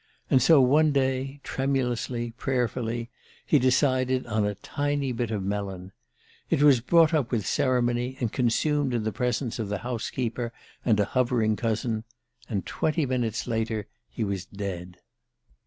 [0.31, 3.11] And so one day, tremulously, prayerfully,
[3.45, 5.91] he decided on a tiny bit of melon.
[6.49, 10.51] It was brought up with ceremony, and consumed in the presence of the house keeper
[10.83, 12.03] and a hovering cousin;
[12.49, 14.97] and twenty minutes later he was dead...